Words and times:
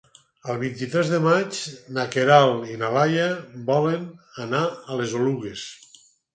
El 0.51 0.55
vint-i-tres 0.61 1.11
de 1.15 1.19
maig 1.25 1.59
na 1.99 2.07
Queralt 2.15 2.73
i 2.73 2.79
na 2.85 2.91
Laia 2.97 3.29
volen 3.71 4.11
anar 4.49 4.65
a 4.75 5.01
les 5.03 5.19
Oluges. 5.23 5.71